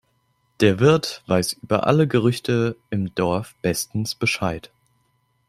Der 0.61 0.79
Wirt 0.79 1.21
weiß 1.27 1.53
über 1.61 1.85
alle 1.85 2.07
Gerüchte 2.07 2.75
im 2.89 3.13
Dorf 3.13 3.53
bestens 3.61 4.15
Bescheid. 4.15 4.71